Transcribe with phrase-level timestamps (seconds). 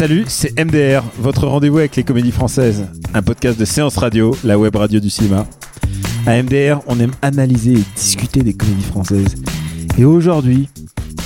[0.00, 2.86] Salut, c'est MDR, votre rendez-vous avec les comédies françaises.
[3.12, 5.46] Un podcast de séance radio, la web radio du cinéma.
[6.26, 9.34] À MDR, on aime analyser et discuter des comédies françaises.
[9.98, 10.70] Et aujourd'hui,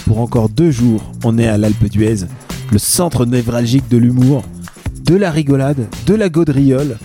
[0.07, 2.27] pour encore deux jours, on est à l'Alpe d'Huez,
[2.73, 4.43] le centre névralgique de l'humour,
[5.05, 6.99] de la rigolade, de la gaudriole,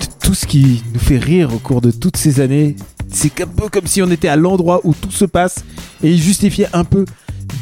[0.00, 2.76] de tout ce qui nous fait rire au cours de toutes ces années.
[3.10, 5.64] C'est un peu comme si on était à l'endroit où tout se passe
[6.02, 7.04] et il justifiait un peu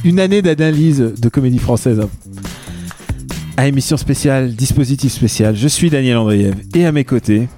[0.05, 2.01] une année d'analyse de comédie française.
[3.57, 7.49] À émission spéciale, dispositif spécial, je suis Daniel Andriev et à mes côtés,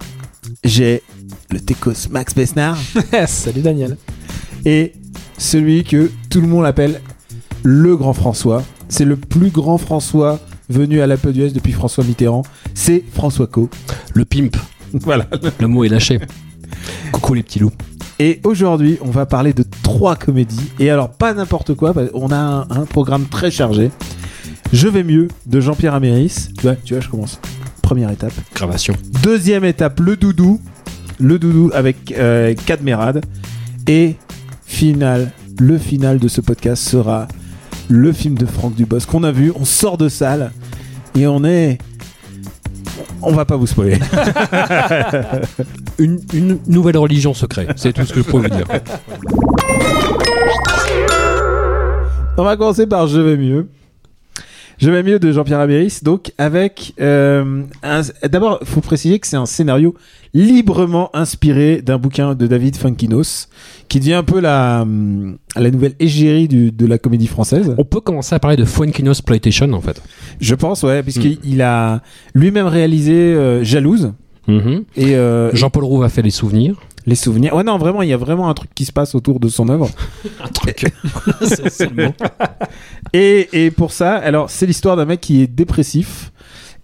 [0.62, 1.02] j'ai
[1.50, 2.78] le Técos Max Besnard
[3.26, 3.96] Salut Daniel.
[4.64, 4.92] et
[5.38, 7.00] celui que tout le monde appelle
[7.64, 8.64] le grand François.
[8.88, 12.42] C'est le plus grand François venu à l'Alpe d'Huez depuis François Mitterrand.
[12.74, 13.68] C'est François Co.
[14.14, 14.56] Le pimp,
[14.92, 15.26] Voilà.
[15.60, 16.20] le mot est lâché.
[17.12, 17.72] Coucou les petits loups.
[18.20, 20.70] Et aujourd'hui, on va parler de trois comédies.
[20.80, 23.90] Et alors, pas n'importe quoi, parce qu'on a un, un programme très chargé.
[24.72, 26.48] Je vais mieux de Jean-Pierre Améris.
[26.56, 27.40] Tu vois, tu vois, je commence.
[27.80, 28.32] Première étape.
[28.54, 28.94] Gravation.
[29.22, 30.60] Deuxième étape, le doudou.
[31.20, 33.24] Le doudou avec euh, Cadmerade.
[33.86, 34.16] Et
[34.66, 37.28] final, le final de ce podcast sera
[37.88, 39.52] le film de Franck Dubos qu'on a vu.
[39.54, 40.52] On sort de salle
[41.14, 41.78] et on est.
[43.22, 43.98] On va pas vous spoiler.
[45.98, 48.66] Une, une nouvelle religion secrète, c'est tout ce que je peux vous dire.
[52.36, 53.66] On va commencer par Je vais mieux.
[54.78, 59.26] Je vais mieux de Jean-Pierre Améris, donc avec euh, un- d'abord, il faut préciser que
[59.26, 59.94] c'est un scénario
[60.34, 63.48] librement inspiré d'un bouquin de David Funkinos,
[63.88, 67.74] qui devient un peu la hum, la nouvelle égérie du- de la comédie française.
[67.76, 70.00] On peut commencer à parler de Fuenkinos Playtation en fait.
[70.40, 72.02] Je pense, ouais, puisqu'il il a
[72.34, 74.12] lui-même réalisé euh, Jalouse
[74.46, 74.84] Mhm.
[74.96, 76.76] et euh, Jean-Paul Rouve a fait les souvenirs.
[77.08, 77.54] Les souvenirs.
[77.54, 79.68] Ouais, non, vraiment, il y a vraiment un truc qui se passe autour de son
[79.70, 79.88] œuvre.
[80.44, 80.92] Un truc.
[81.40, 82.14] c'est c'est le mot.
[83.14, 86.30] Et, et pour ça, alors c'est l'histoire d'un mec qui est dépressif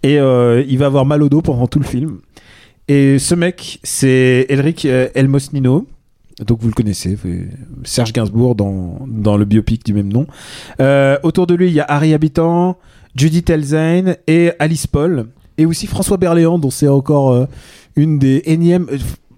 [0.01, 2.17] et euh, il va avoir mal au dos pendant tout le film.
[2.87, 5.85] Et ce mec, c'est Elric euh, Elmosnino.
[6.45, 7.17] Donc vous le connaissez,
[7.83, 10.25] Serge Gainsbourg dans, dans le biopic du même nom.
[10.79, 12.77] Euh, autour de lui, il y a Harry Habitant,
[13.15, 15.27] Judith Elzain et Alice Paul.
[15.57, 17.45] Et aussi François Berléand, dont c'est encore euh,
[17.95, 18.87] une des énièmes...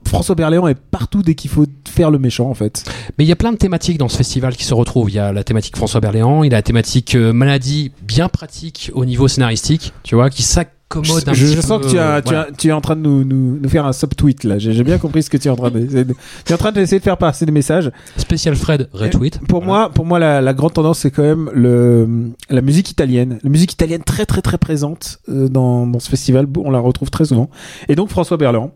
[0.08, 2.84] François Berléand est partout dès qu'il faut faire le méchant en fait.
[3.18, 5.10] Mais il y a plein de thématiques dans ce festival qui se retrouvent.
[5.10, 8.30] Il y a la thématique François Berléand, il y a la thématique euh, maladie bien
[8.30, 11.92] pratique au niveau scénaristique, tu vois, qui s'accommode un je, petit je sens peu, que
[11.92, 12.48] tu, as, tu, voilà.
[12.50, 14.58] as- tu es en train de nous, nous, nous faire un subtweet là.
[14.58, 15.80] J'ai bien compris ce que tu es en train de.
[15.80, 17.92] de- Tu es en train d'essayer de faire passer des messages.
[18.18, 19.40] Spécial Fred retweet.
[19.48, 22.08] Pour moi, pour moi, la, la grande tendance c'est quand même le
[22.50, 23.40] la musique italienne.
[23.44, 26.48] La musique italienne très très très présente euh, dans, dans ce festival.
[26.58, 27.50] On la retrouve très souvent.
[27.90, 28.72] Et donc François Berland.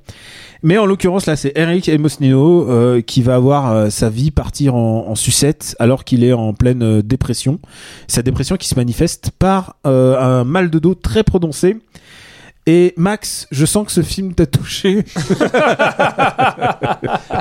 [0.63, 4.75] Mais en l'occurrence là, c'est Eric Emosnino euh, qui va avoir euh, sa vie partir
[4.75, 7.59] en, en sucette alors qu'il est en pleine euh, dépression.
[8.07, 11.77] Sa dépression qui se manifeste par euh, un mal de dos très prononcé.
[12.67, 15.03] Et Max, je sens que ce film t'a touché.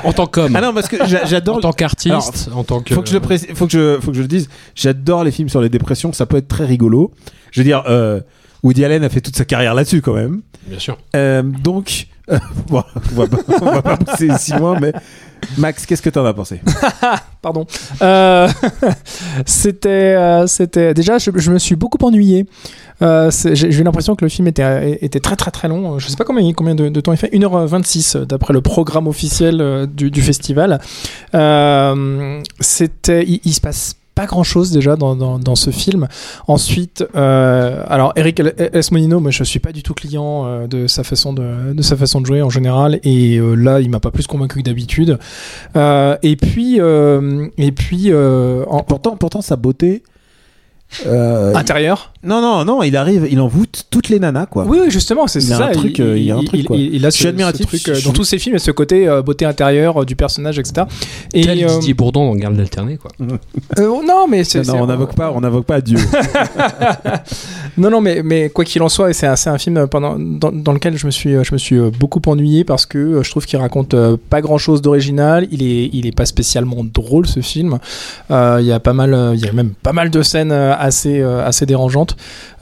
[0.03, 1.57] En tant qu'homme, Ah non, parce que j'a- j'adore.
[1.57, 2.93] en tant qu'artiste, en tant que.
[2.95, 4.49] Faut que je le précise- faut que je, faut que je le dise.
[4.75, 6.11] J'adore les films sur les dépressions.
[6.11, 7.11] Ça peut être très rigolo.
[7.51, 8.19] Je veux dire, euh,
[8.63, 10.41] Woody Allen a fait toute sa carrière là-dessus quand même.
[10.65, 10.97] Bien sûr.
[11.15, 12.07] Euh, donc,
[12.67, 14.93] bon, on va pas, va pas pousser si loin, mais
[15.57, 16.61] Max, qu'est-ce que t'en as pensé?
[17.41, 17.65] Pardon.
[18.01, 18.47] Euh,
[19.45, 22.45] c'était, euh, c'était déjà, je, me suis beaucoup ennuyé.
[23.01, 25.97] Euh, j'ai eu l'impression que le film était, très très très long.
[25.99, 27.33] Je sais pas combien, combien de, temps il fait.
[27.33, 30.79] 1h26 d'après le programme officiel euh, du, festival.
[31.33, 36.07] Euh, c'était, il, il se passe pas grand chose déjà dans, dans, dans ce film.
[36.47, 38.39] Ensuite, euh, alors Eric
[38.73, 41.95] Esmonino, moi je suis pas du tout client euh, de sa façon de, de sa
[41.97, 45.17] façon de jouer en général, et euh, là il m'a pas plus convaincu que d'habitude.
[45.75, 46.79] Et puis,
[47.57, 50.03] et puis en, Pourtant, pourtant sa beauté.
[51.05, 52.10] euh, intérieur.
[52.23, 54.65] Non, non, non, il arrive, il envoûte toutes les nanas, quoi.
[54.65, 55.65] Oui, oui, justement, c'est Il y a ça.
[55.67, 56.77] un truc, euh, il y a un truc, quoi.
[56.77, 58.55] Il, il a Je ce, suis admiratif, ce truc euh, je- dans tous ses films,
[58.55, 60.85] et ce côté euh, beauté intérieure euh, du personnage, etc.
[61.33, 63.09] Et Tel euh, Didier Bourdon dans Garde alternée, quoi.
[63.79, 65.97] euh, non, mais c'est Non, non, on n'invoque pas, on pas Dieu.
[67.77, 70.73] Non, non, mais, mais quoi qu'il en soit, c'est un, un film pendant, dans, dans
[70.73, 73.95] lequel je me suis, je me suis beaucoup ennuyé parce que je trouve qu'il raconte
[74.29, 75.47] pas grand chose d'original.
[75.51, 77.79] Il est, il est pas spécialement drôle ce film.
[78.29, 81.21] Euh, Il y a pas mal, il y a même pas mal de scènes assez,
[81.21, 82.10] assez dérangeantes.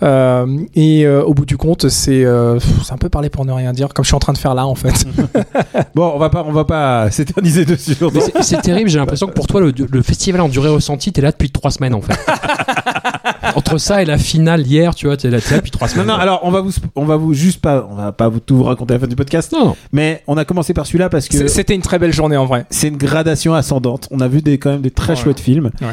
[0.03, 3.51] Euh, et euh, au bout du compte, c'est, euh, c'est un peu parler pour ne
[3.51, 5.05] rien dire, comme je suis en train de faire là en fait.
[5.95, 7.95] Bon, on va pas, on va pas s'éterniser dessus.
[8.13, 11.21] Mais c'est- terrible, j'ai l'impression que pour toi, le, le festival en durée ressentie, t'es
[11.21, 12.17] là depuis trois semaines en fait.
[13.55, 15.93] Entre ça et la finale hier, tu vois, t'es là, t'es là depuis trois Non,
[15.93, 16.07] semaines.
[16.07, 18.55] non, alors on va vous, on va vous juste pas, on va pas vous tout
[18.57, 19.51] vous raconter à la fin du podcast.
[19.51, 19.75] Non, non.
[19.91, 22.65] Mais on a commencé par celui-là parce que C'était une très belle journée en vrai.
[22.69, 24.07] c'est une gradation ascendante.
[24.11, 25.15] On a vu des, quand même des très Ouais.
[25.15, 25.71] chouettes films.
[25.81, 25.87] Ouais.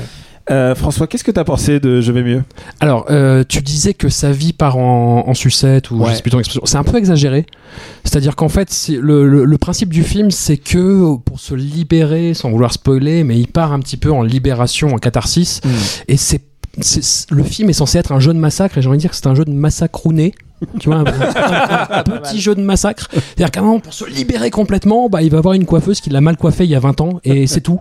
[0.49, 2.45] Euh, François, qu'est-ce que t'as pensé de Je vais mieux?
[2.79, 6.11] Alors, euh, tu disais que sa vie part en, en sucette ou Ouais.
[6.11, 6.63] je sais plus ton expression.
[6.67, 7.47] C'est un peu exagéré.
[8.05, 12.51] C'est-à-dire qu'en fait, le, le- le principe du film, c'est que pour se libérer, sans
[12.51, 15.61] vouloir spoiler, mais il part un petit peu en libération, en catharsis.
[16.07, 16.41] Et c'est
[17.31, 19.17] le film est censé être un jeu de massacre et j'ai envie de dire que
[19.17, 20.35] c'est un jeu de massacrouné
[20.79, 24.05] tu vois un, un- un petit jeu de massacre c'est-à-dire qu'à un moment pour se
[24.05, 26.79] libérer complètement bah il va avoir une coiffeuse qui l'a mal coiffé il y a
[26.79, 27.79] 20 ans et c'est tout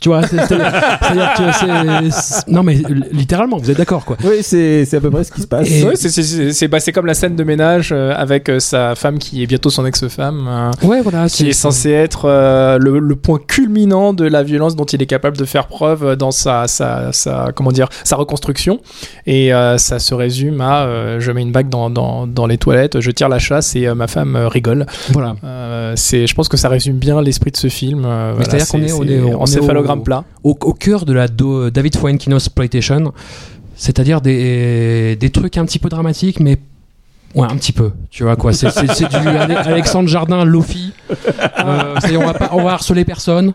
[0.00, 2.76] tu vois c'est- c'est- c'est-à-dire que c'est- c'est non mais
[3.12, 5.68] littéralement vous êtes d'accord quoi Oui, c'est c'est à peu près ce qui se passe.
[5.70, 8.48] Et- Ouais, c'est- c'est- c'est c'est- bah, c'est comme la scène de ménage euh, avec
[8.48, 10.46] euh, sa femme qui est bientôt son ex-femme.
[10.48, 14.76] euh, ouais voilà qui est censé être euh, le, le point culminant de la violence
[14.76, 18.80] dont il est capable de faire preuve dans sa, sa, sa comment dire sa reconstruction
[19.26, 22.58] et euh, ça se résume à euh, je mets une bague dans, dans, dans les
[22.58, 26.34] toilettes je tire la chasse et euh, ma femme euh, rigole voilà Euh, c'est je
[26.34, 29.02] pense que ça résume bien l'esprit de ce film euh, voilà, c'est-à-dire qu'on est- on
[29.04, 33.12] est- on est encéphalogramme au- plat au, au cœur de la do- David Fuenkinos Exploitation,
[33.76, 36.58] c'est-à-dire des, des trucs un petit peu dramatiques, mais
[37.34, 38.52] ouais, un petit peu, tu vois quoi.
[38.52, 38.68] C'est,
[39.08, 40.92] du Ale- Alexandre Jardin Lofi.
[41.64, 43.52] Euh, on va pas, on va harceler personne.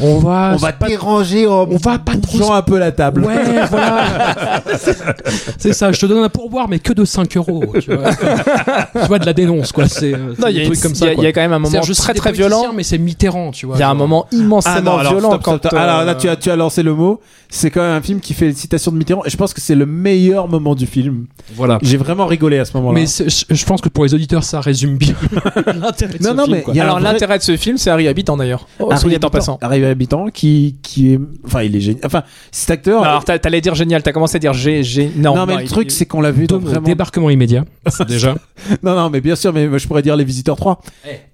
[0.00, 3.24] On va, on va déranger en on va pas trop un peu la table.
[3.24, 4.62] Ouais, voilà.
[5.58, 7.64] c'est ça, je te donne un pourboire, mais que de 5 euros.
[7.80, 9.88] Tu vois, tu vois de la dénonce, quoi.
[9.88, 11.12] C'est, euh, Non, il y, a comme ça.
[11.12, 13.66] il y a quand même un moment je très très violent mais c'est Mitterrand, tu
[13.66, 13.76] vois.
[13.76, 15.78] il y a un moment Ah immensément non, alors, violent stop, quand stop, stop.
[15.78, 17.20] euh, Alors là, tu as, tu as lancé le mot.
[17.50, 19.22] C'est quand même un film qui fait une citation de Mitterrand.
[19.24, 21.26] Et je pense que c'est le meilleur moment du film.
[21.54, 21.78] Voilà.
[21.82, 23.00] J'ai vraiment rigolé à ce moment-là.
[23.00, 25.14] Mais je pense que pour les auditeurs, ça résume bien
[25.66, 26.74] l'intérêt de Non, ce non, film, mais quoi.
[26.74, 29.00] il y a alors vrai- l'intérêt de ce film c'est Harry Habitant d'ailleurs oh, Harry
[29.00, 31.20] dit en Habitant- passant Harry Habitant qui, qui est.
[31.44, 32.00] Enfin, il est génial.
[32.04, 33.02] Enfin, cet acteur.
[33.02, 35.10] Alors t'a- t'allais dire génial, t'as commencé à dire G, G...
[35.16, 36.80] Non, non, mais le il- truc, il- c'est qu'on l'a vu dans vraiment.
[36.82, 37.64] Débarquement immédiat,
[38.08, 38.34] déjà.
[38.82, 40.80] Non, non, mais bien sûr, mais je pourrais dire Les Visiteurs 3.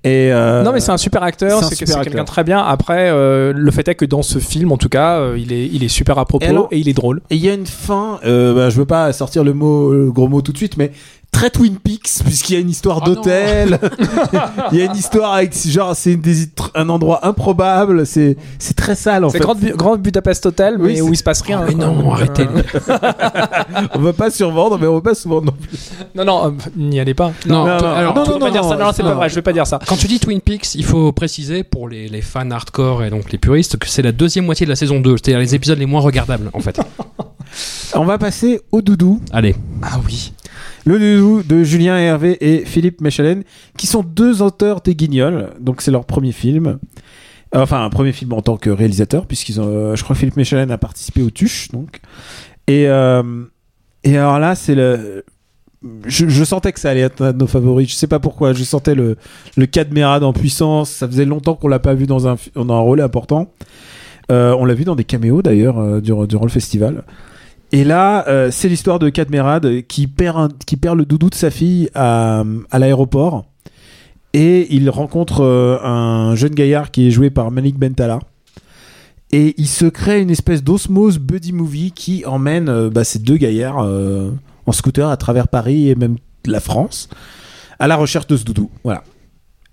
[0.04, 2.60] Et euh, Non mais c'est un super acteur, c'est quelqu'un de très bien.
[2.60, 5.66] Après, euh, le fait est que dans ce film, en tout cas, euh, il, est,
[5.66, 7.20] il est super à propos Et alors- et il est drôle.
[7.30, 10.10] Et il y a une fin, euh, bah, je veux pas sortir le mot, le
[10.12, 10.92] gros mot tout de suite, mais
[11.36, 13.14] très Twin Peaks, puisqu'il y a une histoire Oh non.
[13.16, 13.78] d'hôtel.
[14.72, 16.18] il y a une histoire avec, genre, c'est
[16.74, 19.44] un endroit improbable, c'est, c'est très sale, en C'est fait.
[19.44, 21.62] Grand, Bu- Grand Budapest Hotel, mais où il se passe rien.
[21.66, 21.86] mais quoi.
[21.88, 22.48] non, arrêtez.
[23.94, 25.78] On veut pas survendre, mais on veut pas se vendre non plus.
[26.14, 27.32] Non, non, euh, n'y allez pas.
[27.46, 28.76] Non, non, non, alors, non, Je toi- vais pas dire ça.
[28.76, 29.28] Non, c'est pas vrai.
[29.28, 29.78] Je vais pas dire ça.
[29.86, 33.30] quand tu dis Twin Peaks, il faut préciser pour les, les fans hardcore et donc
[33.30, 35.86] les puristes que c'est la deuxième moitié de la saison 2, c'est-à-dire les épisodes les
[35.86, 36.80] moins regardables en fait.
[37.94, 39.20] On va passer au doudou.
[39.32, 39.54] Allez.
[39.82, 40.32] Ah oui.
[40.86, 43.42] Le doudou de Julien Hervé et Philippe Mechelen,
[43.76, 45.50] qui sont deux auteurs des Guignols.
[45.60, 46.78] Donc c'est leur premier film.
[47.54, 50.20] Euh, Enfin, un premier film en tant que réalisateur, puisqu'ils ont, euh, je crois que
[50.20, 52.00] Philippe Mechelen a participé au Tuche, donc.
[52.66, 53.44] Et, euh,
[54.04, 55.24] et alors là, c'est le.
[56.06, 57.88] Je, sentais que ça allait être un de nos favoris.
[57.88, 58.52] Je sais pas pourquoi.
[58.52, 59.16] Je sentais le,
[59.56, 60.90] le Cadmerade en puissance.
[60.90, 63.52] Ça faisait longtemps qu'on l'a pas vu dans un, dans un rôle important.
[64.30, 67.04] Euh, on l'a vu dans des caméos d'ailleurs euh, durant le festival.
[67.72, 70.52] Et là, euh, c'est l'histoire de Cadmerade qui perd,
[70.96, 73.44] le doudou de sa fille à, l'aéroport.
[74.32, 78.20] Et il rencontre euh, un jeune gaillard qui est joué par Malik Bentala.
[79.32, 83.36] Et il se crée une espèce d'osmose buddy movie qui emmène euh, bah, ces deux
[83.36, 87.08] gaillards en scooter à travers Paris et même la France
[87.78, 88.70] à la recherche de ce doudou.
[88.84, 89.02] Voilà.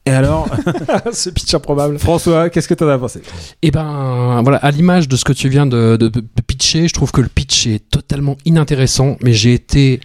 [0.05, 0.47] Et alors,
[1.13, 1.97] Ce pitch improbable.
[1.99, 3.21] François, qu'est-ce que t'en as pensé?
[3.61, 6.93] Et ben voilà, à l'image de ce que tu viens de, de- de pitcher, je
[6.93, 10.01] trouve que le pitch est totalement inintéressant, mais j'ai été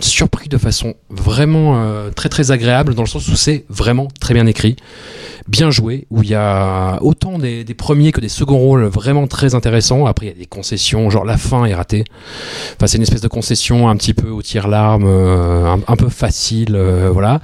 [0.00, 4.32] surpris de façon vraiment euh, très très agréable dans le sens où c'est vraiment très
[4.32, 4.76] bien écrit,
[5.48, 9.26] bien joué, où il y a autant des, des premiers que des seconds rôles vraiment
[9.26, 10.06] très intéressants.
[10.06, 12.04] Après il y a des concessions, genre la fin est ratée.
[12.76, 16.08] Enfin c'est une espèce de concession un petit peu au tir-larme, euh, un, un peu
[16.10, 17.40] facile, euh, voilà.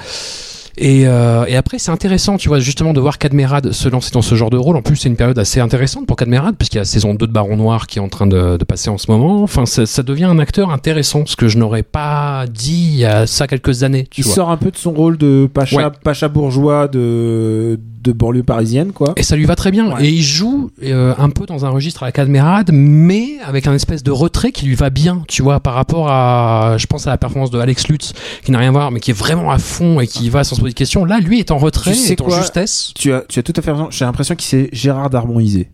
[0.76, 4.22] Et, euh, et après, c'est intéressant, tu vois, justement, de voir Cadmerade se lancer dans
[4.22, 4.76] ce genre de rôle.
[4.76, 7.26] En plus, c'est une période assez intéressante pour Cadmerade, puisqu'il y a la saison 2
[7.28, 9.42] de Baron Noir qui est en train de, de passer en ce moment.
[9.42, 13.04] Enfin, ça, ça devient un acteur intéressant, ce que je n'aurais pas dit il y
[13.04, 14.34] a ça quelques années, tu Il vois.
[14.34, 15.84] sort un peu de son rôle de pacha, Ouais.
[16.02, 17.78] pacha bourgeois de de
[18.12, 19.12] banlieue parisienne, quoi.
[19.16, 19.94] Et ça lui va très bien.
[19.94, 20.06] Ouais.
[20.06, 23.74] Et il joue euh, un peu dans un registre à la cadmérade, mais avec un
[23.74, 27.10] espèce de retrait qui lui va bien, tu vois, par rapport à, je pense à
[27.10, 28.12] la performance de Alex Lutz,
[28.44, 30.56] qui n'a rien à voir, mais qui est vraiment à fond et qui va sans
[30.56, 31.04] se poser de questions.
[31.04, 32.92] Là, lui est en retrait, Tu sais est en quoi justesse.
[32.94, 33.88] Tu as, tu as tout à fait raison.
[33.90, 35.68] J'ai l'impression qu'il s'est Gérard Darmonisé.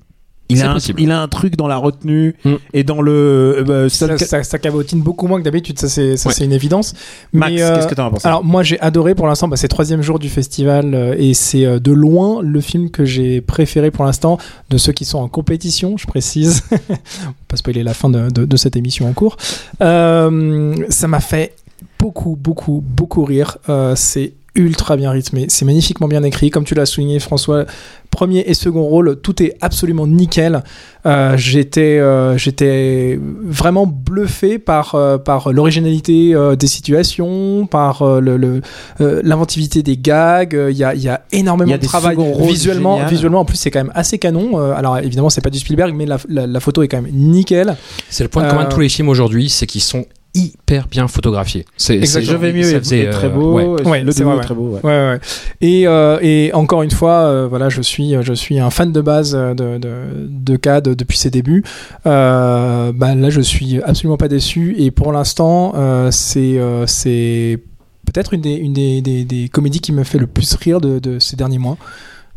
[0.50, 1.00] Il a, un, possible.
[1.00, 2.54] il a un truc dans la retenue Mm.
[2.74, 3.12] et dans le.
[3.58, 6.34] euh, bah, Ça, ça, ça cabotine beaucoup moins que d'habitude, ça c'est ça, Ouais.
[6.34, 6.94] c'est une évidence.
[7.32, 9.56] Max, Mais, euh, qu'est-ce que t'en as pensé Alors moi j'ai adoré pour l'instant, bah,
[9.56, 13.40] c'est troisième jour du festival euh, et c'est euh, de loin le film que j'ai
[13.40, 14.38] préféré pour l'instant
[14.70, 16.62] de ceux qui sont en compétition, je précise,
[17.48, 19.36] pas spoiler la fin de, de- de cette émission en cours.
[19.82, 21.54] Euh, ça m'a fait
[21.98, 23.58] beaucoup, beaucoup, beaucoup rire.
[23.68, 27.64] Euh, c'est ultra bien rythmé, c'est magnifiquement bien écrit, comme tu l'as souligné François.
[28.10, 30.64] Premier et second rôle, tout est absolument nickel.
[31.06, 38.20] Euh, j'étais, euh, j'étais vraiment bluffé par, euh, par l'originalité euh, des situations, par euh,
[38.20, 38.62] le, le,
[39.00, 40.58] euh, l'inventivité des gags.
[40.70, 43.06] Il y, a, il y a énormément Il y a de travail visuellement.
[43.06, 44.58] Visuellement, en plus, c'est quand même assez canon.
[44.58, 47.12] Euh, alors évidemment, c'est pas du Spielberg, mais la, la, la photo est quand même
[47.12, 47.76] nickel.
[48.08, 51.64] C'est le point commun de tous les films aujourd'hui, c'est qu'ils sont hyper bien photographiés.
[51.76, 52.32] C'est, Exactement.
[52.32, 53.52] Je vais mieux ça est, faisait, est très euh, beau.
[53.54, 53.88] ouais.
[53.88, 54.40] Ouais, le est ouais.
[54.40, 54.70] très beau.
[54.74, 54.80] ouais.
[54.84, 55.20] Ouais, ouais.
[55.60, 59.00] Et, euh, et encore une fois, euh, voilà, je suis, je suis un fan de
[59.00, 59.90] base euh, de, de,
[60.28, 61.64] de CAD depuis ses débuts.
[62.06, 64.74] Euh, bah, là, je suis absolument pas déçu.
[64.78, 67.58] Et pour l'instant, euh, c'est, euh, c'est
[68.06, 70.98] peut-être une, des, une des, des, des comédies qui me fait le plus rire de,
[70.98, 71.76] de ces derniers mois.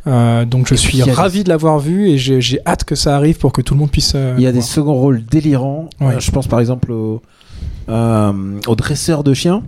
[0.05, 3.53] Euh, donc je suis ravi de l'avoir vu et j'ai, hâte que ça arrive pour
[3.53, 4.11] que tout le monde puisse.
[4.15, 5.89] euh, Il y a des seconds rôles délirants.
[6.01, 6.15] Ouais.
[6.15, 7.21] Euh, je pense par exemple au,
[7.89, 9.63] euh, au dresseur de chiens,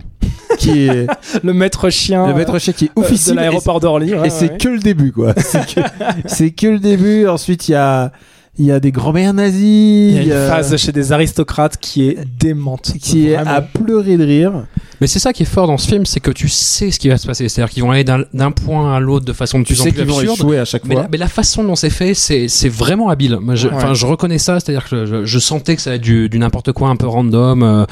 [0.58, 1.06] qui est
[1.42, 4.14] le maître chien le maître chien qui est euh, de l'aéroport d'Orly.
[4.14, 4.58] ouais, Et c'est ouais.
[4.58, 5.34] que le début, quoi.
[5.36, 5.80] C'est que,
[6.26, 7.26] c'est que le début.
[7.26, 8.12] Ensuite, il y a,
[8.58, 10.12] il y a des grands-mères nazies.
[10.16, 12.92] Il y a une phase chez des aristocrates qui est démente.
[13.00, 14.52] qui est à pleurer de rire.
[14.98, 17.10] Mais c'est ça qui est fort dans ce film, c'est que tu sais ce qui
[17.10, 17.50] va se passer.
[17.50, 19.90] C'est-à-dire qu'ils vont aller d'un, point à l'autre de façon de Tu plus en sais
[19.92, 20.38] plus qu'ils vont absurde.
[20.38, 21.02] échouer à chaque Mais fois.
[21.02, 23.36] la, mais la façon dont c'est fait, c'est, c'est vraiment habile.
[23.42, 23.74] Moi, je, Ouais.
[23.74, 26.38] enfin, je reconnais ça, c'est-à-dire que je, je sentais que ça allait être du, du
[26.38, 27.84] n'importe quoi un peu random, euh,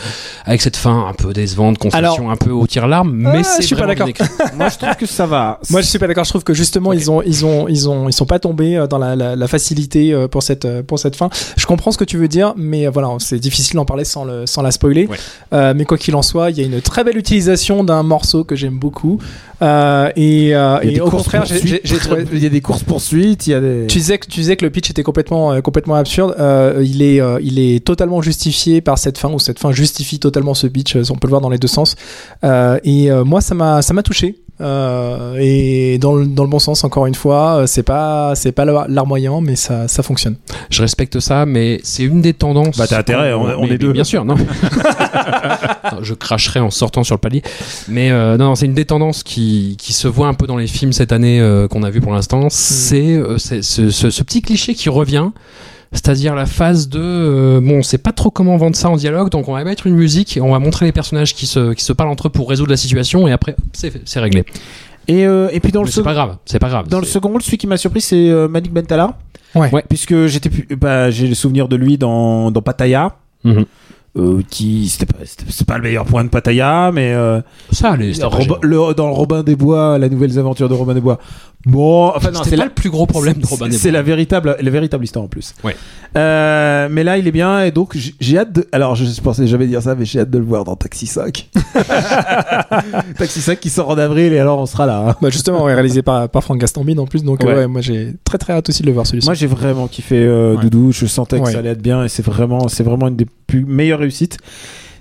[0.46, 3.66] avec cette fin un peu décevante, construction un peu au tir-larme, mais Ah, c'est je
[3.66, 4.26] suis pas vraiment bien d'accord.
[4.38, 4.56] écrit.
[4.56, 5.60] Moi, je trouve que ça va.
[5.68, 6.24] Moi, je suis pas d'accord.
[6.24, 8.86] Je trouve que justement, ils ont, ils ont, ils ont, ils sont pas tombés euh,
[8.86, 11.30] dans la, la, la facilité pour cette, euh, pour cette fin.
[11.56, 14.46] Je comprends ce que tu veux dire, mais voilà, c'est difficile d'en parler sans le,
[14.46, 15.06] sans la spoiler.
[15.06, 15.16] Ouais.
[15.52, 18.44] Euh, mais quoi qu'il en soit, il y a une très belle utilisation d'un morceau
[18.44, 19.18] que j'aime beaucoup.
[19.62, 22.26] Euh, et, euh, au contraire, j'ai- trouvé.
[22.32, 23.86] il y a des courses poursuites, il y a des.
[23.88, 26.34] Tu disais que tu disais que le pitch était complètement complètement absurde.
[26.82, 30.66] Il est il est totalement justifié par cette fin ou cette fin justifie totalement ce
[30.66, 30.96] pitch.
[31.10, 31.96] On peut le voir dans les deux sens.
[32.42, 34.43] Et moi ça m'a ça m'a touché.
[34.60, 38.52] Euh, et dans le, dans le bon sens encore une fois, euh, c'est pas c'est
[38.52, 40.36] pas l'art larmoyant mais ça ça fonctionne.
[40.70, 42.78] Je respecte ça, mais c'est une des tendances.
[42.78, 43.92] Bah, t'as intérêt, on- on Mais- est deux.
[43.92, 44.36] Bien sûr, non.
[45.92, 47.42] Non, je cracherai en sortant sur le palier.
[47.88, 50.56] Mais euh, non, non, c'est une des tendances qui, qui se voit un peu dans
[50.56, 52.48] les films cette année euh, qu'on a vu pour l'instant.
[52.50, 55.30] C'est euh, c'est ce, ce- ce petit cliché qui revient.
[55.94, 59.30] C'est-à-dire la phase de euh, bon, on sait pas trop comment vendre ça en dialogue,
[59.30, 61.82] donc on va mettre une musique et on va montrer les personnages qui se, qui
[61.84, 64.44] se parlent entre eux pour résoudre la situation et après c'est réglé.
[65.06, 66.04] Et, euh, et puis dans le Mais second.
[66.04, 66.88] pas grave, c'est pas grave.
[66.88, 69.16] Dans le second rôle, celui qui m'a surpris, c'est euh, Malik Bentala.
[69.54, 69.70] Ouais.
[69.72, 69.84] Ouais.
[69.88, 73.16] Puisque j'étais, bah, j'ai le souvenir de lui dans, dans Pattaya.
[73.44, 73.64] Mhm.
[74.16, 77.40] Euh, qui c'était pas, c'était- c'est pas le meilleur point de Pattaya, mais euh,
[77.72, 78.12] Ça allait.
[78.22, 81.18] Robin- le- dans le Robin des Bois, la nouvelle aventure de Robin des Bois.
[81.66, 83.98] Bon, enfin non, c'est pas la, le plus gros problème de Robin des c'est Bois.
[83.98, 85.54] la véritable, la véritable histoire en plus.
[85.64, 85.74] Ouais.
[86.16, 88.66] Euh, mais là, il est bien et donc j'ai- hâte de.
[88.70, 91.48] Alors, je pensais jamais dire ça, mais j'ai hâte de le voir dans Taxi 5.
[93.18, 95.04] Taxi 5 qui sort en avril et alors on sera là.
[95.08, 95.16] hein.
[95.22, 97.54] Bah justement, ouais, réalisé par par Franck Gastambide en plus, donc euh, Ouais.
[97.54, 99.26] ouais, moi j'ai très très hâte aussi de le voir celui-ci.
[99.26, 100.24] Moi, j'ai vraiment kiffé.
[100.60, 100.92] Doudou.
[100.92, 103.64] Je sentais que ça allait être bien et c'est vraiment, c'est vraiment une des plus
[103.64, 104.38] meilleures réussites.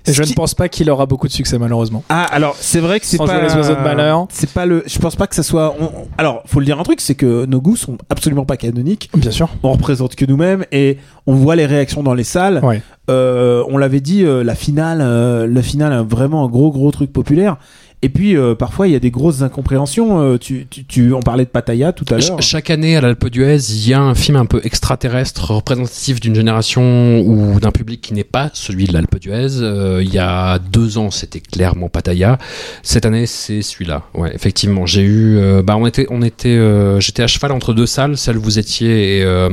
[0.06, 2.04] Et je qui- ne pense pas qu'il aura beaucoup de succès malheureusement.
[2.10, 4.26] Ah, alors c'est vrai que c'est pas les oiseaux de malheur.
[4.30, 4.82] C'est pas le.
[4.86, 5.74] Je pense pas que ça soit.
[5.80, 9.08] on- Alors, faut le dire un truc, c'est que nos goûts sont absolument pas canoniques.
[9.16, 9.48] Bien sûr.
[9.62, 12.60] On représente que nous-mêmes et on voit les réactions dans les salles.
[12.62, 12.82] Ouais.
[13.10, 17.10] Euh, on l'avait dit, euh, la finale, euh, la finale, vraiment un gros gros truc
[17.10, 17.56] populaire.
[18.04, 20.20] Et puis euh, parfois il y a des grosses incompréhensions.
[20.20, 22.42] Euh, tu, tu, tu- on parlait de Pattaya tout à Ch- l'heure.
[22.42, 26.34] Chaque année à l'Alpe d'Huez, il y a un film un peu extraterrestre représentatif d'une
[26.34, 29.60] génération ou d'un public qui n'est pas celui de l'Alpe d'Huez.
[29.62, 32.38] Euh, il y a deux ans, c'était clairement Pattaya.
[32.82, 34.02] Cette année, c'est celui-là.
[34.14, 35.38] Ouais, effectivement, j'ai eu.
[35.38, 38.42] euh, bah, on était, on était, euh, j'étais à cheval entre deux salles, celle où
[38.42, 39.48] vous étiez et euh,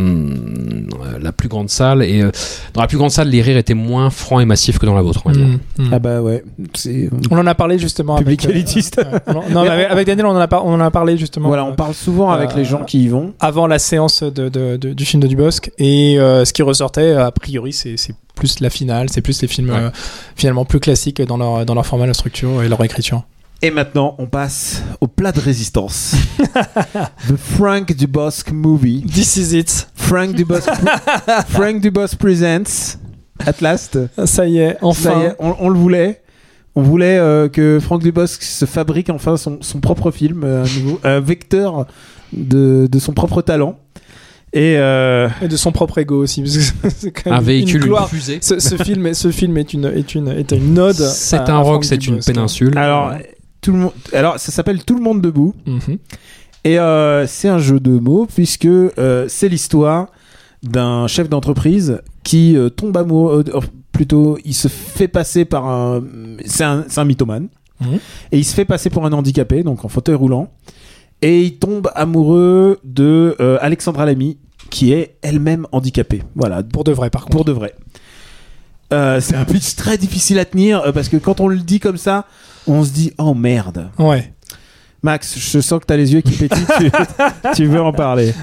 [1.22, 2.03] la plus grande salle.
[2.03, 2.31] Et euh,
[2.74, 5.01] dans la plus grande salle, les rires étaient moins francs et massifs que dans la
[5.01, 5.48] vôtre, on va dire.
[5.48, 5.89] Mm, mm.
[5.93, 6.43] Ah bah ouais.
[7.29, 8.40] On en a parlé justement avec,
[9.00, 9.03] euh.
[9.51, 11.48] Non, mais avec, Daniel, on en a, par- on en a parlé justement.
[11.48, 13.33] Voilà, on euh, parle souvent avec euh, les gens qui y vont.
[13.39, 17.13] avant la séance de, de- de- du film de Dubosc et euh, ce qui ressortait
[17.13, 19.75] a priori c'est c'est plus la finale c'est plus les films Ouais.
[19.77, 19.89] euh,
[20.36, 23.24] finalement plus classiques dans leur dans leur format leur structure et leur écriture
[23.63, 26.15] Et maintenant, on passe au plat de résistance.
[27.27, 29.03] The Frank Dubosc Movie.
[29.03, 29.88] This is it.
[29.93, 30.67] Frank Dubosc,
[31.50, 32.98] Frank Dubosc presents.
[33.45, 33.98] At last.
[34.25, 35.12] Ça y est, enfin.
[35.12, 36.21] Ça y est, on, on le voulait.
[36.75, 40.80] On voulait euh, que Frank Dubosc se fabrique enfin son, son propre film, euh, un,
[40.80, 41.86] nouveau, un vecteur
[42.34, 43.78] de, de son propre talent.
[44.54, 46.42] Et euh, Et de son propre ego aussi.
[46.42, 48.40] parce que c'est quand même Un véhicule, une fusée.
[48.42, 50.96] Ce, ce film, est, ce film est une, est une, est une ode.
[50.96, 52.78] C'est à- un à rock, c'est une péninsule.
[52.78, 53.13] alors,
[53.62, 55.54] tout le monde, alors, ça s'appelle Tout le monde debout.
[55.66, 55.98] Mhm.
[56.63, 60.08] Et euh, c'est un jeu de mots puisque euh, c'est l'histoire
[60.63, 63.60] d'un chef d'entreprise qui euh, tombe amoureux, euh,
[64.01, 66.01] plutôt il se fait passer par un,
[66.46, 68.00] c'est un, un mythomane Mhm.
[68.31, 70.50] et il se fait passer pour un handicapé, donc en fauteuil roulant,
[71.24, 74.38] et il tombe amoureux de euh, Alexandra Lamy
[74.72, 76.22] qui est elle-même handicapée.
[76.36, 77.36] Voilà, Pour de vrai, par contre.
[77.36, 77.74] pour de vrai.
[78.93, 81.79] Euh, c'est un pitch très difficile à tenir euh, parce que quand on le dit
[81.79, 82.25] comme ça,
[82.67, 83.89] on se dit oh merde.
[84.00, 84.34] Ouais.
[85.03, 86.91] Max, je sens que t'as les yeux qui pétillent, tu,
[87.55, 88.34] tu veux en parler.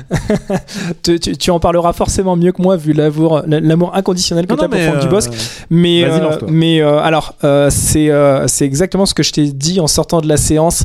[1.02, 4.64] Tu, tu- tu en parleras forcément mieux que moi vu l'amour, l'amour inconditionnel que tu
[4.64, 5.30] as pour Franck euh, Dubosc.
[5.70, 9.52] Mais, Vas-y, euh, mais euh, alors, euh, c'est euh, c'est exactement ce que je t'ai
[9.52, 10.82] dit en sortant de la séance.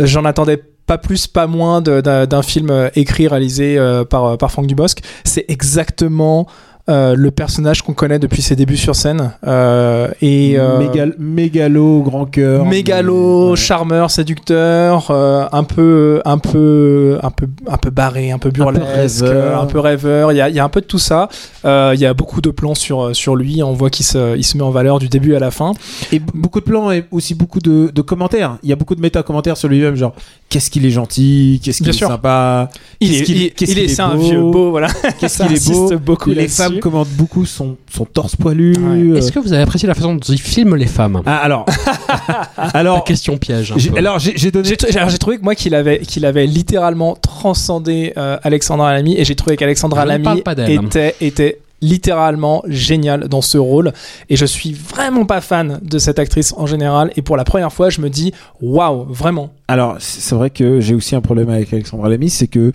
[0.00, 4.04] Euh, J'en attendais pas plus, pas moins de- d'un d'un film euh, écrit, réalisé euh,
[4.04, 5.00] par, par Franck Dubosc.
[5.24, 6.46] C'est exactement
[6.88, 9.32] euh, le personnage qu'on connaît depuis ses débuts sur scène.
[9.46, 12.64] Euh, et, euh, Mégal- mégalo, grand cœur.
[12.64, 18.50] mégalo, charmeur, séducteur, euh, un peu, un peu, un peu, un peu barré, un peu
[18.50, 20.32] burlesque, un peu rêveur.
[20.32, 21.28] Il y a, y a un peu de tout ça.
[21.64, 23.62] Euh, il y a beaucoup de plans sur sur lui.
[23.62, 25.72] On voit qu'il se, il se met en valeur du début à la fin.
[26.12, 28.58] Et beaucoup de plans et aussi beaucoup de, de commentaires.
[28.62, 30.14] Il y a beaucoup de méta-commentaires sur lui-même, genre
[30.48, 34.14] qu'est-ce qu'il est gentil, qu'est-ce qu'il est sympa, Il est, il, est, est c'est un
[34.14, 34.20] beau.
[34.22, 34.88] vieux beau, voilà.
[35.18, 35.98] qu'est-ce qu'il est beau.
[35.98, 36.62] beaucoup Les là-dessus.
[36.76, 38.72] Femmes commentent beaucoup son, son torse poilu.
[38.76, 39.12] Ouais.
[39.12, 39.16] euh.
[39.16, 41.66] Est-ce que vous avez apprécié la façon dont il filme les femmes Ah, alors,
[42.56, 43.74] La alors, question piège.
[43.74, 43.98] peu.
[43.98, 44.76] alors j'ai, donné.
[44.76, 49.56] Trouvé que moi qu'il avait qu'il avait littéralement transcendé euh, Alexandra Lamy et j'ai trouvé
[49.56, 53.92] qu'Alexandra Lamy était était littéralement géniale dans ce rôle
[54.30, 57.72] et je suis vraiment pas fan de cette actrice en général et pour la première
[57.72, 61.72] fois je me dis waouh vraiment Alors, c'est vrai que j'ai aussi un problème avec
[61.72, 62.72] Alexandra Lamy, c'est que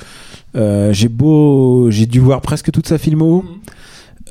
[0.55, 3.43] euh, j'ai beau, j'ai dû voir presque toute sa filmo.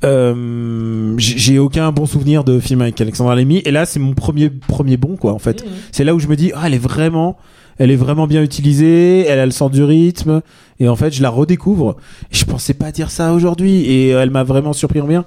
[0.02, 3.58] Euh, j'ai aucun bon souvenir de film avec Alexandra Lamy.
[3.64, 5.64] Et là c'est mon premier premier bon quoi en fait.
[5.92, 7.36] C'est là où je me dis ah elle est vraiment
[7.78, 10.42] elle est vraiment bien utilisée elle a le sens du rythme.
[10.78, 11.96] Et en fait je la redécouvre.
[12.30, 13.82] Je pensais pas dire ça aujourd'hui.
[13.82, 15.24] Et elle m'a vraiment surpris en bien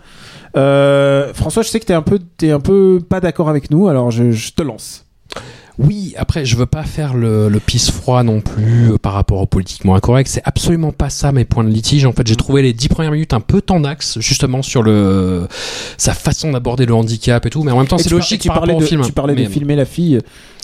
[0.55, 3.87] euh, François je sais que t'es un peu t'es un peu pas d'accord avec nous.
[3.87, 5.05] Alors je, je te lance
[5.79, 9.39] Oui, après, je veux pas faire le, le pisse froid non plus euh, par rapport
[9.41, 10.29] au politiquement incorrect.
[10.29, 12.05] C'est absolument pas ça mes points de litige.
[12.05, 15.47] En fait, j'ai trouvé les dix premières minutes un peu tendax, justement sur le
[15.97, 17.63] sa façon d'aborder le handicap et tout.
[17.63, 19.01] Mais en même temps, c'est par- logique tu par parlais rapport de, au film.
[19.03, 20.19] tu parlais Mais de filmer la fille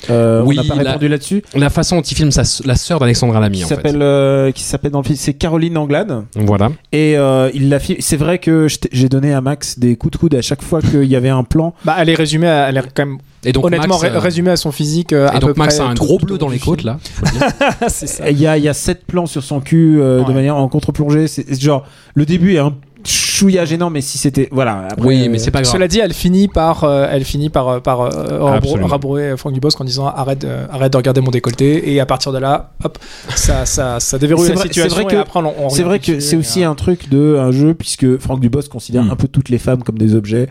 [0.10, 2.76] euh, Oui, on n'a pas la- répondu là-dessus La façon dont il filme sa, la
[2.76, 3.76] sœur d'Alexandra Lamy, qui en fait.
[3.76, 6.70] s'appelle euh, qui s'appelle dans le film c'est Caroline Anglade Voilà.
[6.92, 10.36] Et euh, il l'a C'est vrai que j'ai donné à Max des coups de coude
[10.36, 11.74] à chaque fois qu'il y avait un plan.
[11.86, 14.52] bah elle est résumée à- elle est quand même Et donc, honnêtement Max, euh, résumée
[14.52, 16.38] à son physique euh, et à peu donc Max près a un gros tout bleu
[16.38, 16.98] dans les côtes là.
[17.88, 20.28] c'est ça Il y a, il y a sept plans sur son cul euh, de
[20.30, 20.34] Ouais.
[20.34, 21.28] manière en contre-plongée.
[21.28, 21.86] C'est c'est genre
[22.16, 22.74] le début est un
[23.40, 24.88] chouïa gênant, mais si c'était voilà.
[24.92, 25.72] Après, oui, mais euh, c'est pas grave.
[25.72, 29.80] Cela dit, elle finit par, euh, elle finit par, euh, par euh, rabrouer Franck Dubosc
[29.80, 31.92] en disant arrête, euh, arrête de regarder mon décolleté.
[31.94, 32.98] Et à partir de là, hop,
[33.36, 34.90] ça, ça, ça déverrouille la vrai- situation.
[34.98, 37.52] c'est vrai et que- après, on, on C'est vrai que aussi un truc de un
[37.52, 39.12] jeu puisque Franck Dubosc considère Mm.
[39.12, 40.48] un peu toutes les femmes comme des objets.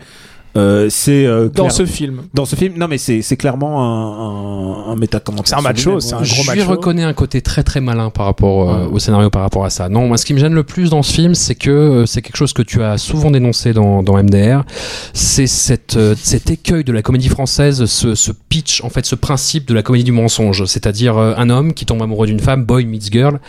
[0.57, 2.23] Euh, c'est euh, dans ce film.
[2.33, 2.73] dans ce film.
[2.77, 5.47] Non, mais c'est c'est clairement un, un, un méta-commentaire.
[5.47, 6.71] C'est un macho, c'est un gros je lui macho.
[6.71, 8.93] reconnais un côté très très malin par rapport euh, Ouais.
[8.93, 9.89] au scénario par rapport à ça.
[9.89, 12.21] Non, moi ce qui me gêne le plus dans ce film, c'est que euh, c'est
[12.23, 14.63] quelque chose que tu as souvent dénoncé dans, dans MDR,
[15.13, 19.15] c'est cette, euh, cet écueil de la comédie française, ce, ce pitch, en fait, ce
[19.15, 22.63] principe de la comédie du mensonge, c'est-à-dire euh, un homme qui tombe amoureux d'une femme,
[22.65, 23.39] boy meets girl,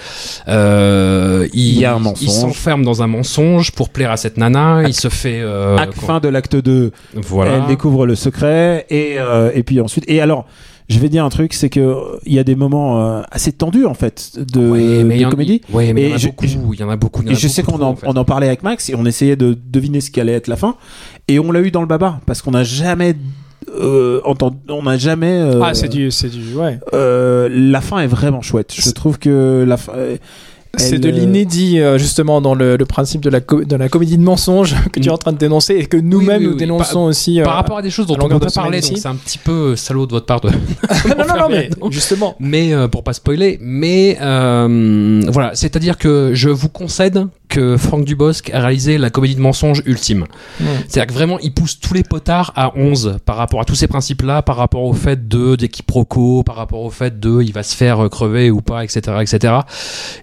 [0.48, 2.22] euh, il, Il y a un mensonge.
[2.22, 5.40] il s'enferme dans un mensonge pour plaire à cette nana, il se fait...
[5.40, 7.56] euh, Acte fin de l'acte 2, voilà.
[7.58, 10.46] elle découvre le secret et, euh, et puis ensuite et alors
[10.88, 11.94] je vais dire un truc c'est que
[12.26, 15.22] il y a des moments euh, assez tendus en fait de, Ouais, mais il y
[15.22, 16.96] de en- comédie Ouais, mais il y en a je- beaucoup, il y en a
[16.96, 17.22] beaucoup.
[17.28, 18.06] et je sais qu'on en, en fait.
[18.08, 20.74] on en parlait avec Max et on essayait de deviner ce qu'allait être la fin
[21.28, 23.14] et on l'a eu dans le baba parce qu'on n'a jamais
[23.78, 26.78] euh, entendu on n'a jamais euh, Ah, c'est du, c'est du, ouais.
[26.94, 30.16] euh, la fin est vraiment chouette je trouve que la fin euh,
[30.76, 34.16] C'est de euh, l'inédit euh, justement dans le, le principe de la, de la comédie
[34.16, 36.58] de mensonge que tu es en train de dénoncer et que nous-mêmes oui, nous oui.
[36.58, 37.40] dénonçons aussi.
[37.40, 39.16] euh, Par rapport à des choses dont on de pas parler, semaine donc c'est un
[39.16, 40.48] petit peu salaud de votre part de.
[41.08, 42.36] non, non, non, mais justement.
[42.38, 48.04] Mais euh, pour pas spoiler, mais euh, voilà, c'est-à-dire que je vous concède que Franck
[48.06, 50.24] Dubosc a réalisé la comédie de mensonge ultime.
[50.88, 53.88] C'est-à-dire que vraiment, il pousse tous les potards à 11 par rapport à tous ces
[53.88, 57.62] principes-là, par rapport au fait de des quiproquos, par rapport au fait de il va
[57.62, 59.54] se faire crever ou pas, etc., etc.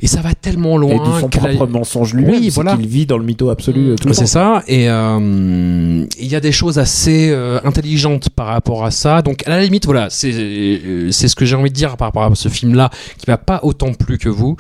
[0.02, 0.96] Et ça va tellement loin.
[0.96, 2.76] Et de son la- propre mensonge lui-même, Oui, voilà.
[2.76, 4.20] qu'il vit dans le mytho absolu euh, tout le temps.
[4.20, 8.92] C'est ça, et euh, il y a des choses assez euh, intelligentes par rapport à
[8.92, 9.22] ça.
[9.22, 12.08] Donc à la limite, voilà, c'est euh, c'est ce que j'ai envie de dire par
[12.08, 14.56] rapport à ce film-là, qui m'a pas autant plu que vous,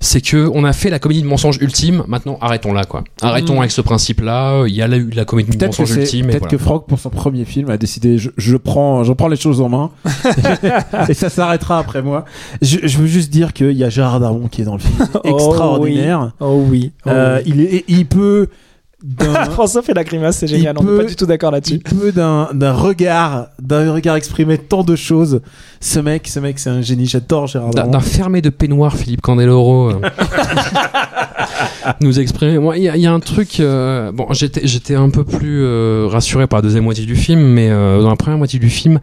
[0.00, 2.04] c'est que on a fait la comédie de mensonge ultime.
[2.12, 3.02] Maintenant, arrêtons là, quoi.
[3.22, 3.58] Arrêtons Mm.
[3.60, 4.64] avec ce principe-là.
[4.68, 6.26] Il y a la, la comédie que, mensonge ultime.
[6.26, 6.50] peut-être voilà.
[6.50, 9.60] que Franck, pour son premier film, a décidé je, je prends, je prends les choses
[9.62, 9.90] en main
[11.08, 12.24] et ça s'arrêtera après moi.
[12.60, 14.94] Je, je veux juste dire qu'il y a Gérard Darmon qui est dans le film,
[15.14, 16.32] Oh extraordinaire.
[16.40, 16.92] Oh oui.
[17.06, 17.52] Oh Euh, oui.
[17.54, 18.48] il, est, il peut
[19.52, 20.76] François fait la grimace, c'est génial.
[20.78, 21.78] il On n'est pas du tout d'accord il là-dessus.
[21.78, 25.40] peut d'un d'un regard, d'un regard exprimer tant de choses.
[25.80, 27.06] Ce mec, ce mec, c'est un génie.
[27.06, 29.90] J'adore Gérard D'un fermé de peignoir, Philippe Candeloro.
[29.90, 30.00] euh,
[32.00, 32.58] nous exprimer.
[32.58, 33.60] Moi, il y, a- il y a un truc.
[33.60, 37.40] euh, bon, j'étais, j'étais un peu plus euh, rassuré par la deuxième moitié du film,
[37.40, 39.00] mais euh, dans la première moitié du film,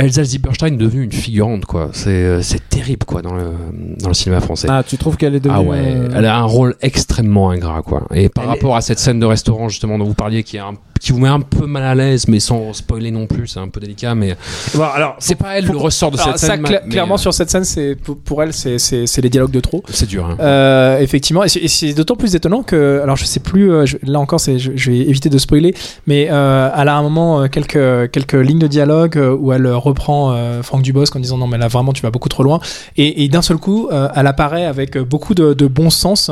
[0.00, 1.90] Elsa Zieberstein est devenue une figurante, quoi.
[1.92, 3.52] C'est, euh, c'est terrible, quoi, dans le,
[4.00, 4.66] dans le cinéma français.
[4.70, 7.82] Ah, tu trouves qu'elle est devenue Ah ouais, euh, elle a un rôle extrêmement ingrat,
[7.82, 8.06] quoi.
[8.14, 10.56] Et par Elle est- rapport à cette scène de restaurant, justement, dont vous parliez, qui,
[10.56, 13.48] est un- qui vous met un peu mal à l'aise, mais sans spoiler non plus,
[13.48, 14.36] c'est un peu délicat, mais
[14.74, 16.60] Bon, alors, c'est pas elle faut- le ressort de cette ça, scène.
[16.62, 18.76] mais, clairement, euh, sur cette scène, c'est pour, pour elle, c'est-
[19.20, 19.82] les dialogues de trop.
[19.88, 20.36] c'est dur, hein.
[20.40, 24.20] Euh, effectivement, et c'est- d'autant plus étonnant que, alors je sais plus, euh, je- là
[24.20, 25.74] encore, je, je vais éviter de spoiler,
[26.06, 30.82] mais euh, elle a un moment quelques quelques lignes de dialogue où elle reprend Franck
[30.82, 32.60] Dubosc en disant non mais là vraiment tu vas beaucoup trop loin,
[32.96, 36.30] et, et d'un seul coup, elle apparaît avec beaucoup de, de bon sens.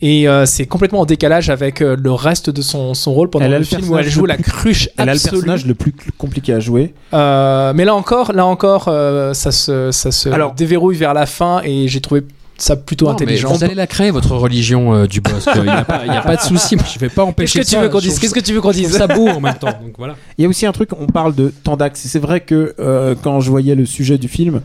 [0.00, 3.46] Et euh, c'est complètement en décalage avec euh, le reste de son, son rôle pendant
[3.46, 5.32] Elle le le film où elle joue la cruche elle a le absolue.
[5.40, 6.94] personnage le plus compliqué à jouer.
[7.14, 11.26] Euh, mais là encore, là encore, euh, ça se, ça se Alors- déverrouille vers la
[11.26, 12.22] fin et j'ai trouvé
[12.58, 13.52] ça plutôt Non, intelligent.
[13.52, 15.48] vous allez la créer, votre religion euh, du boss.
[15.56, 16.76] Il n'y a, pas- y a pas de souci.
[16.92, 17.82] Je vais pas empêcher Qu'est-ce que tu ça.
[17.82, 19.68] veux qu'on dise Qu'est-ce que tu veux qu'on dise ça beau en même temps.
[19.68, 20.14] Donc voilà.
[20.38, 21.48] Il y a aussi un truc, on parle de.
[21.48, 24.60] Et C'est vrai que euh, quand je voyais le sujet du film,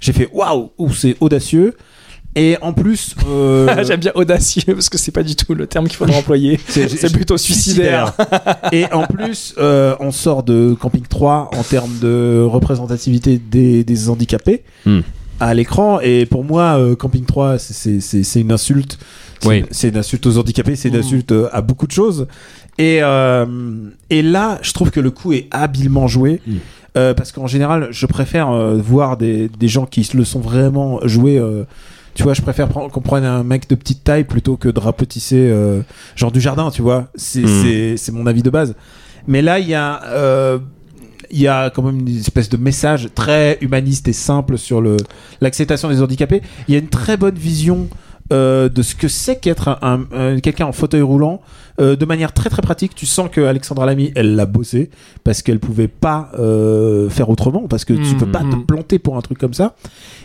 [0.00, 1.74] j'ai fait waouh, ouh, c'est audacieux.
[2.34, 5.88] Et en plus, euh, J'aime bien audacieux parce que c'est pas du tout le terme
[5.88, 6.60] qu'il faudrait employer.
[6.68, 8.12] C'est plutôt suicidaire.
[8.70, 14.08] Et en plus, euh, on sort de Camping 3 en termes de représentativité des, des
[14.08, 15.00] handicapés Hmm.
[15.40, 15.98] à l'écran.
[16.00, 18.98] Et pour moi, euh, Camping 3, c'est- c'est c'est- c'est une insulte.
[19.40, 19.64] C'est Oui.
[19.70, 21.00] c'est une insulte aux handicapés, c'est une Hmm.
[21.00, 22.26] insulte euh, à beaucoup de choses.
[22.78, 23.46] Et, euh,
[24.10, 26.40] et là, je trouve que le coup est habilement joué.
[26.96, 31.00] Euh, parce qu'en général, je préfère euh, voir des, des gens qui le sont vraiment
[31.04, 31.40] joués.
[32.18, 35.38] Tu vois, je préfère qu'on prenne un mec de petite taille plutôt que de rapetisser
[35.38, 35.82] euh,
[36.16, 37.06] genre du jardin, tu vois.
[37.14, 38.74] C'est c'est- c'est mon avis de base.
[39.28, 40.58] Mais là, il y a euh,
[41.30, 44.96] il y a quand même une espèce de message très humaniste et simple sur le
[45.40, 46.42] l'acceptation des handicapés.
[46.66, 47.86] Il y a une très bonne vision
[48.32, 51.40] euh, de ce que c'est qu'être un, un- un- quelqu'un en fauteuil roulant
[51.80, 52.94] euh, de manière très très pratique.
[52.94, 54.90] Tu sens que Alexandra Lamy, elle l'a bossé
[55.24, 58.66] parce qu'elle pouvait pas euh, faire autrement parce que tu Mm, peux pas te mm.
[58.66, 59.76] planter pour un truc comme ça.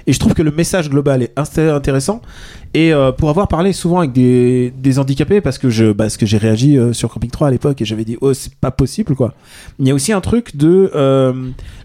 [0.07, 2.21] Et je trouve que le message global est intéressant.
[2.73, 6.25] Et euh, pour avoir parlé souvent avec des, des handicapés, parce que je, parce que
[6.25, 9.15] j'ai réagi euh, sur Camping 3 à l'époque et j'avais dit oh c'est pas possible
[9.15, 9.33] quoi.
[9.79, 11.33] Il y a aussi un truc de euh,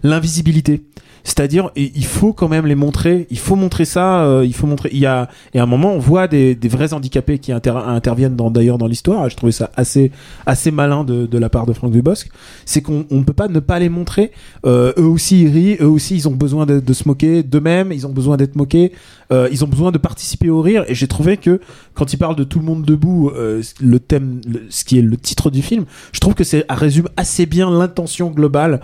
[0.03, 0.81] l'invisibilité.
[1.23, 3.27] C'est-à-dire, il faut quand même les montrer.
[3.29, 4.23] Il faut montrer ça.
[4.23, 4.89] euh, il faut montrer.
[4.93, 8.35] Il y a, et à un moment, on voit des, vrais handicapés qui inter- interviennent
[8.35, 9.25] dans, d'ailleurs dans l'histoire.
[9.25, 10.11] Et Je trouvais ça assez,
[10.45, 12.29] assez malin de, la part de Franck Dubosc.
[12.65, 14.31] C'est qu'on on peut pas ne pas les montrer.
[14.65, 15.77] Euh, eux aussi, ils rient.
[15.81, 17.91] Eux aussi, ils ont besoin de, se moquer d'eux-mêmes.
[17.91, 18.91] Ils ont besoin d'être moqués.
[19.31, 20.85] Euh, ils ont besoin de participer au rire.
[20.87, 21.59] Et j'ai trouvé que
[21.93, 23.31] quand ils parlent de tout le monde debout,
[23.81, 27.45] le thème, ce qui est le titre du film, je trouve que c'est résume assez
[27.45, 28.81] bien l'intention globale.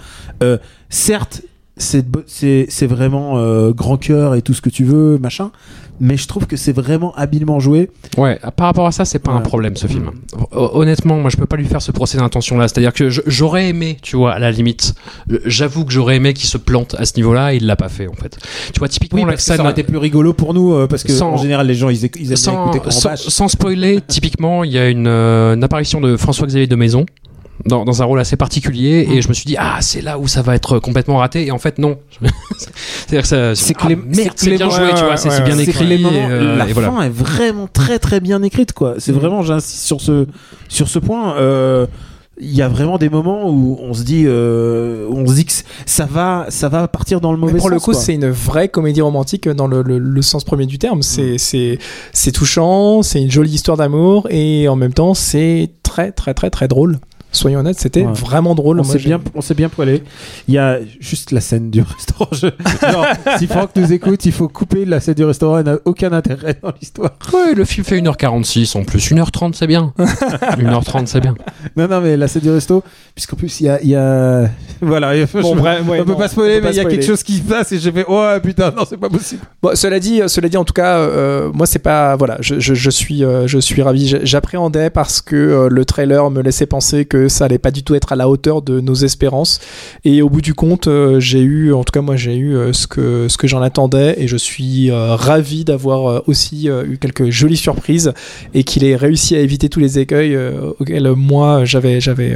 [0.89, 1.41] Certes,
[1.77, 5.51] c'est bo- c'est c'est vraiment euh, grand cœur et tout ce que tu veux, machin.
[6.01, 7.89] Mais je trouve que c'est vraiment habilement joué.
[8.17, 10.11] Ouais, par rapport à ça, c'est pas un problème ce film.
[10.51, 12.67] Hon- Honnêtement, moi je peux pas lui faire ce procès d'intention là.
[12.67, 14.93] C'est-à-dire que j'aurais aimé, tu vois, à la limite,
[15.31, 18.09] euh, j'avoue que j'aurais aimé qu'il se plante à ce niveau-là, il l'a pas fait
[18.09, 18.38] en fait.
[18.73, 21.31] Tu vois, typiquement la ça aurait été plus rigolo pour nous euh, parce que Sans-
[21.31, 24.71] en général les gens ils, ils aiment bien sans, écouter sans, sans spoiler, typiquement, il
[24.73, 27.05] y a une, euh, une apparition de François-Xavier de Maison.
[27.65, 30.27] Dans, dans un rôle assez particulier et je me suis dit ah c'est là où
[30.27, 31.97] ça va être complètement raté et en fait non
[32.57, 35.55] c'est-à-dire que ça C'est ah, c'est c'est bien joué tu vois c'est ouais, c'est bien
[35.57, 35.63] ouais.
[35.63, 38.43] C'est écrit les moments- et, euh, la et voilà fin est vraiment très très bien
[38.43, 38.95] écrite quoi.
[38.97, 40.27] C'est vraiment j'insiste sur ce
[40.67, 41.37] sur ce point.
[41.37, 41.87] euh,
[42.37, 45.53] il y a vraiment des moments où on se dit, euh, on se dit que
[45.85, 47.73] ça va, ça va partir dans le mauvais Mais pour sens.
[47.73, 50.99] le coup, c'est une vraie comédie romantique dans le, le- le sens premier du terme.
[50.99, 51.03] Mm.
[51.03, 51.79] C'est c'est
[52.11, 56.49] c'est touchant, c'est une jolie histoire d'amour et en même temps, c'est très très très
[56.49, 56.99] très drôle.
[57.36, 58.13] Soyons honnêtes, c'était Ouais.
[58.13, 58.80] vraiment drôle.
[58.80, 60.04] On s'est bien, on s'est bien poilé.
[60.48, 62.30] Il y a juste la scène du restaurant.
[62.32, 62.48] Je-
[62.91, 63.06] Genre,
[63.39, 65.58] si Franck nous écoute, il faut couper la scène du restaurant.
[65.60, 67.12] Elle n'a aucun intérêt dans l'histoire.
[67.34, 69.12] Ouais, le film fait 1h46 en plus.
[69.12, 69.93] 1h30, c'est bien.
[70.00, 71.36] 1h30, c'est bien.
[71.76, 74.50] Non, non, mais la scène du resto, puisqu'en plus, il y a, il y a...
[74.82, 75.15] voilà.
[75.15, 76.80] il faut- Bon, je- bref, ouais, on peut non, pas spoiler, peut mais il y
[76.80, 79.41] a quelque chose qui se passe et j'ai fait, oh putain, non, c'est pas possible.
[79.62, 82.74] Bon, cela dit, cela dit, en tout cas, euh, moi c'est pas voilà, je, je,
[82.74, 84.15] je suis euh, je suis ravi.
[84.24, 87.95] J'appréhendais parce que euh, le trailer me laissait penser que ça allait pas du tout
[87.95, 89.59] être à la hauteur de nos espérances.
[90.03, 92.73] Et au bout du compte, euh, j'ai eu, en tout cas moi j'ai eu euh,
[92.73, 97.29] ce que ce que j'en attendais et je suis euh, ravi d'avoir aussi eu quelques
[97.29, 98.13] jolies surprises
[98.53, 100.38] et qu'il ait réussi à éviter tous les écueils
[100.79, 102.35] auxquels moi j'avais j'avais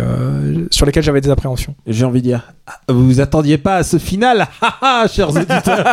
[0.72, 1.76] sur lesquels j'avais des appréhensions.
[1.88, 2.54] J'ai envie de dire,
[2.88, 5.86] vous vous attendiez pas à ce final, haha, chers auditeurs.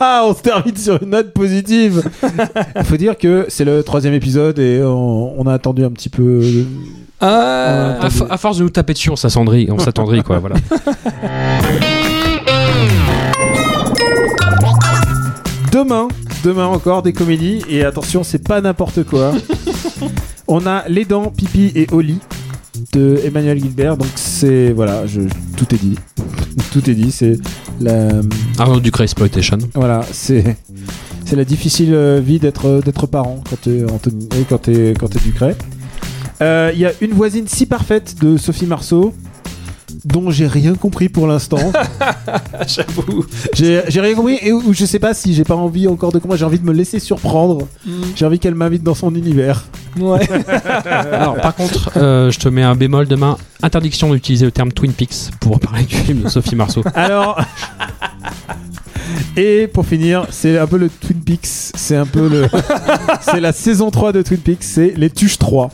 [0.28, 2.02] On se termine sur une note positive.
[2.76, 6.08] Il faut dire que c'est le troisième épisode et on, on a attendu un petit
[6.08, 6.42] peu.
[7.20, 10.56] À, fo- à force de nous taper dessus, on s'attendrit, on s'attendrit quoi, voilà.
[15.72, 16.08] Demain,
[16.44, 19.32] demain encore des comédies et attention, c'est pas n'importe quoi.
[20.48, 22.18] on a Les Dents, Pipi et Oli
[22.92, 23.96] de Emmanuel Gilbert.
[23.96, 25.22] Donc c'est voilà, je,
[25.56, 25.96] tout est dit.
[26.72, 27.10] tout est dit.
[27.10, 27.38] C'est
[27.80, 28.08] la
[28.58, 29.58] Arnaud Ducré Exploitation.
[29.74, 30.56] Voilà, c'est
[31.24, 35.08] c'est la difficile euh, vie d'être d'être parent quand t'es Anthony, euh, quand t'es quand
[35.08, 35.56] t'es Ducret.
[36.42, 39.14] Euh, Il y a une voisine si parfaite de Sophie Marceau
[40.04, 41.72] dont j'ai rien compris pour l'instant.
[42.66, 43.24] j'avoue.
[43.54, 46.36] J'ai rien compris et où je sais pas si j'ai pas envie encore de comment
[46.36, 47.66] j'ai envie de me laisser surprendre.
[48.14, 49.64] J'ai envie qu'elle m'invite dans son univers.
[49.98, 50.28] Ouais.
[50.86, 53.36] Alors par contre, euh, je te mets un bémol demain.
[53.62, 56.82] Interdiction d'utiliser le terme Twin Peaks pour parler du film de Sophie Marceau.
[56.94, 57.40] Alors
[59.36, 62.48] Et pour finir, c'est un peu le Twin Peaks, c'est un peu le
[63.20, 65.70] c'est la saison 3 de Twin Peaks, c'est les Tuches 3.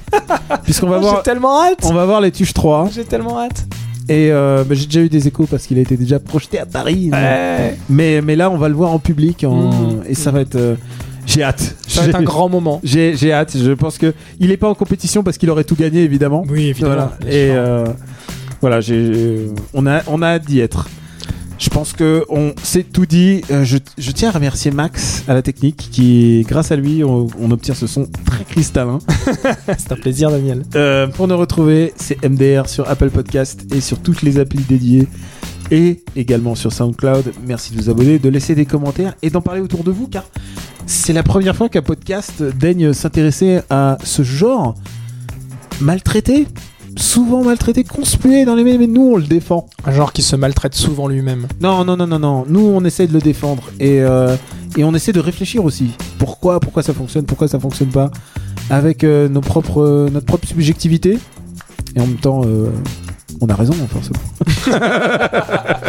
[0.64, 1.80] Puisqu'on va voir J'ai tellement hâte.
[1.84, 3.66] on va voir les Tuches 3 J'ai tellement hâte.
[4.08, 6.66] Et euh, bah, j'ai déjà eu des échos parce qu'il a été déjà projeté à
[6.66, 7.10] Paris.
[7.12, 7.76] Ouais.
[7.88, 10.02] Mais mais là on va le voir en public en- Mmh.
[10.08, 10.74] et ça va être euh,
[11.26, 11.76] j'ai hâte.
[11.86, 12.80] Ça va être un grand moment.
[12.82, 16.02] J'ai hâte, je pense que il est pas en compétition parce qu'il aurait tout gagné
[16.02, 16.44] évidemment.
[16.48, 17.16] Oui, Voilà.
[17.26, 17.86] Et euh,
[18.60, 20.88] voilà, j'ai, on a, on a hâte d'y être.
[21.62, 23.42] Je pense que on s'est tout dit.
[23.52, 27.28] Euh, je, je tiens à remercier Max à la technique qui, grâce à lui, on,
[27.38, 28.98] on obtient ce son très cristallin.
[29.78, 30.64] C'est un plaisir, Daniel.
[30.74, 35.06] Euh, pour nous retrouver, c'est MDR sur Apple Podcast et sur toutes les applis dédiées
[35.70, 37.32] et également sur SoundCloud.
[37.46, 40.24] Merci de vous abonner, de laisser des commentaires et d'en parler autour de vous car
[40.86, 44.74] c'est la première fois qu'un podcast daigne s'intéresser à ce genre
[45.80, 46.48] maltraité,
[46.96, 49.66] souvent maltraité, conspué dans les médias, mais nous on le défend.
[49.84, 51.46] Un genre qui se maltraite souvent lui-même.
[51.60, 52.44] Non, non, non, non, non.
[52.48, 54.36] Nous on essaie de le défendre et, euh,
[54.76, 55.90] et on essaie de réfléchir aussi.
[56.18, 58.10] Pourquoi, pourquoi ça fonctionne, pourquoi ça fonctionne pas,
[58.70, 61.18] avec euh, nos propres, euh, notre propre subjectivité.
[61.94, 62.40] Et en même temps,
[63.42, 64.18] on a raison, forcément.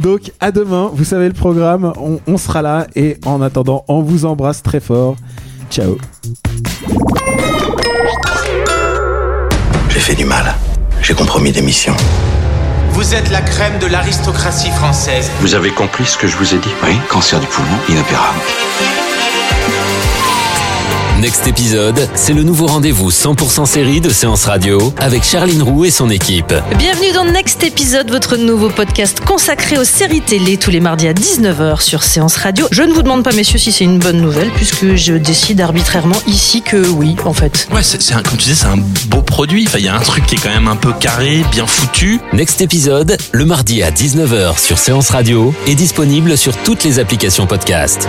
[0.00, 4.02] Donc à demain, vous savez le programme, on, on sera là et en attendant, on
[4.02, 5.16] vous embrasse très fort.
[5.70, 5.96] Ciao.
[9.98, 10.54] J'ai fait du mal.
[11.02, 11.96] J'ai compromis des missions.
[12.90, 15.28] Vous êtes la crème de l'aristocratie française.
[15.40, 16.70] Vous avez compris ce que je vous ai dit?
[16.84, 18.38] Oui, cancer du poumon, inopérable.
[21.18, 25.90] Next épisode, c'est le nouveau rendez-vous 100% série de Séance Radio avec Charline Roux et
[25.90, 26.54] son équipe.
[26.78, 31.12] Bienvenue dans Next épisode, votre nouveau podcast consacré aux séries télé tous les mardis à
[31.14, 32.68] 19h sur Séance Radio.
[32.70, 36.22] Je ne vous demande pas, messieurs, si c'est une bonne nouvelle, puisque je décide arbitrairement
[36.28, 37.66] ici que oui, en fait.
[37.72, 38.78] Ouais, c'est, c'est un, comme tu disais, c'est un
[39.08, 39.64] beau produit.
[39.66, 42.20] Enfin, il y a un truc qui est quand même un peu carré, bien foutu.
[42.32, 47.46] Next épisode, le mardi à 19h sur Séance Radio est disponible sur toutes les applications
[47.48, 48.08] podcast.